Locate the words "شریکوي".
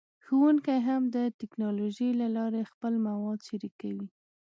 3.49-4.07